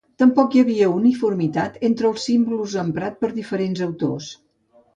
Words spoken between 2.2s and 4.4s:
símbols emprats per diferents autors.